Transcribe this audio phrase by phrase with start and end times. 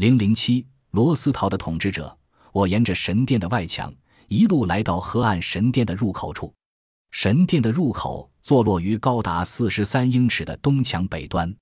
[0.00, 2.16] 零零七，罗斯陶的统治者。
[2.52, 3.94] 我沿着神殿的外墙
[4.28, 6.50] 一路来到河岸神殿的入口处。
[7.10, 11.54] 神殿的入口坐落于高达四十三英尺的东墙北端。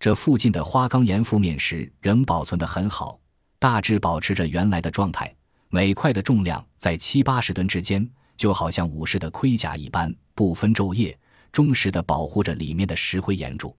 [0.00, 3.20] 这附近的花岗岩覆面石仍保存得很好，
[3.58, 5.30] 大致保持着原来的状态。
[5.68, 11.14] 每块的重量在七八十吨之间，就好像武士的盔甲一般，不分昼夜，
[11.52, 13.76] 忠实地保护着里面的石灰岩柱。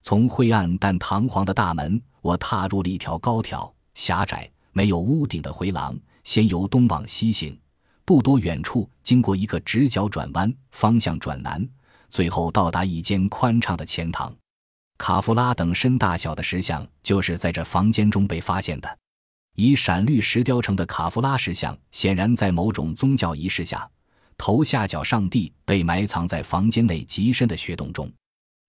[0.00, 7.58] 从灰暗但堂皇的大门，我踏入了一条高挑、狭窄、没有屋顶的回廊，先由东往西行，
[8.04, 11.68] 不多远处经过一个直角转弯，方向转南，
[12.08, 14.34] 最后到达一间宽敞的前堂。
[14.98, 18.98] 卡夫拉等身大小的石像就是在这房间中被发现的。
[19.56, 23.86] 以闪绿石雕成的卡夫拉石像，显然在某种宗教仪式下，
[24.38, 28.10] 头下脚上帝被埋藏在房间内极深的穴洞中。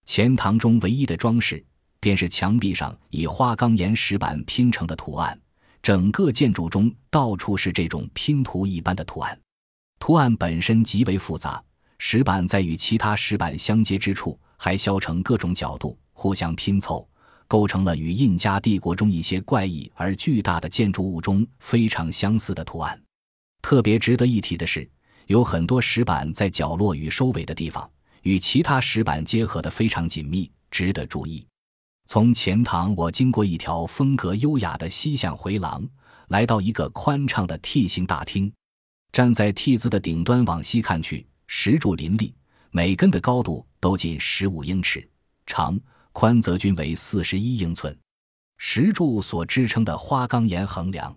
[0.04, 1.64] 前堂中唯一的装饰，
[2.04, 5.40] 便是墙壁上以花岗岩石板拼成的图案。
[5.82, 9.40] 整个建筑中到处是这种拼图一般的图案，
[9.98, 11.62] 图案本身极为复杂。
[11.96, 17.08] 石板在与其他石板相接之处，还削成各种角度，互相拼凑，
[17.48, 23.00] 构成了与印加帝国中一些怪异而巨大的建筑物中非常相似的图案。
[23.62, 24.86] 特别值得一提的是，
[25.26, 27.90] 有很多石板在角落与收尾的地方。
[28.24, 31.46] 与其他石板结合得非常紧密，值得注意。
[32.06, 35.82] 从前堂，我经过一条风格优雅的西向回廊，
[36.28, 38.52] 来到一个宽敞的 T 形大厅。
[39.10, 42.34] 站在 T 字的顶端往西看去，石柱林立，
[42.70, 45.08] 每根的高度都近十五英尺，
[45.46, 45.78] 长
[46.12, 47.96] 宽则均为四十一英寸。
[48.58, 51.16] 石柱所支撑的花岗岩横梁，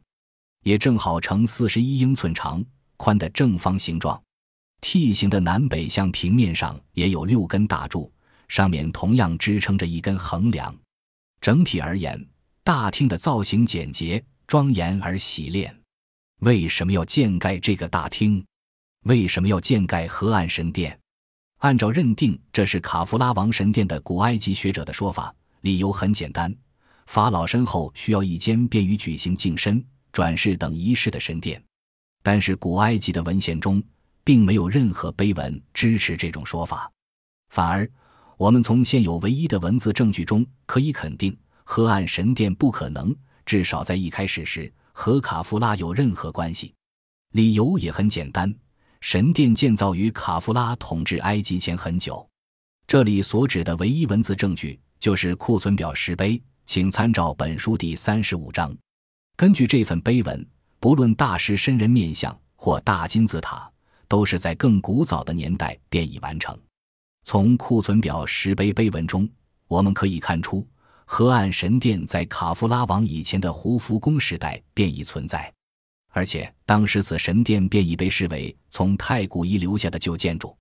[0.63, 2.63] 也正好呈四十一英寸长
[2.95, 4.19] 宽的正方形状。
[4.79, 8.11] T 形的南北向平面上也有六根大柱，
[8.47, 10.75] 上面同样支撑着一根横梁。
[11.41, 12.23] 整体而言，
[12.63, 15.75] 大厅的造型简洁、庄严而洗练。
[16.39, 18.45] 为什么要建盖这个大厅？
[19.03, 20.97] 为什么要建盖河岸神殿？
[21.59, 26.55] 按照认定这是卡夫拉王神殿的古埃及学者的说法，理由很简单：
[27.07, 31.63] 法老身后需要一间便于举行净身、转世等仪式的神殿。
[32.21, 33.81] 但是古埃及的文献中，
[34.23, 36.91] 并没有任何碑文支持这种说法，
[37.49, 37.89] 反而，
[38.37, 43.13] 我们从现有唯一的文字证据中可以肯定，河岸神殿不可能，
[43.45, 46.71] 至少在一开始时和卡夫拉有任何关系。
[47.33, 48.53] 理由也很简单，
[49.01, 52.27] 神殿建造于卡夫拉统治埃及前很久。
[52.85, 58.71] 这里所指的唯一文字证据就是库存表石碑，请参照本书第三十五章。
[59.35, 60.47] 根据这份碑文，
[60.79, 63.69] 不论大师身人面像或大金字塔。
[64.09, 66.57] 都是在更古早的年代便已完成。
[67.29, 69.27] 从库存表石碑碑文中，
[69.67, 70.65] 我们可以看出，
[71.03, 75.53] 河岸神殿在卡夫拉王以前的胡夫宫时代便已存在，
[76.11, 80.57] 而且当时此神殿便已被视为从太古遗留下的旧建筑。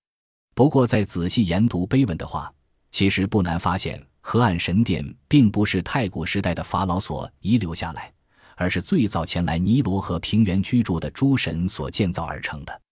[0.56, 2.52] 不过，在仔细研读碑文的话，
[2.90, 8.12] 其实不难发现，河岸神殿并不是太古时代的法老所遗留下来，
[8.56, 12.82] 而是最早前来尼罗河平原居住的诸神所建造而成的。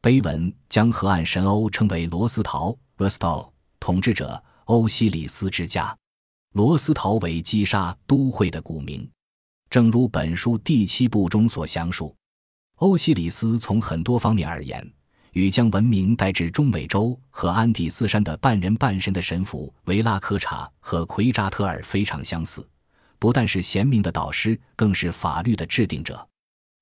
[0.00, 3.50] 碑文将河岸神欧称为罗斯陶 （Rostov），
[3.80, 5.96] 统治者欧西里斯之家。
[6.52, 9.08] 罗斯陶为击杀都会的古名。
[9.70, 12.14] 正如本书第七部中所详述，
[12.76, 14.92] 欧西里斯从很多方面而言，
[15.32, 22.68] 与将文明带至中美洲和安第斯山的半人半神的神父维拉科查和奎扎特尔非常相似。
[23.18, 26.28] 不但是贤明的导师，更是法律的制定者。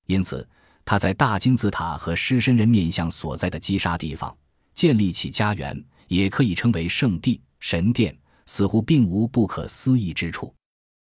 [0.07, 0.45] 因此。
[0.89, 4.33] 他在大金字塔和狮身人面像所在的击杀地方
[4.73, 10.53] 建立起家园，也可以称为圣地、神殿，似乎并无不可思议之处。